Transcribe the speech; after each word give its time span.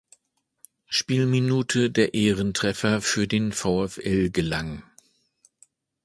Spielminute 0.89 1.91
der 1.91 2.15
Ehrentreffer 2.15 3.01
für 3.03 3.27
den 3.27 3.51
VfL 3.51 4.31
gelang. 4.31 4.81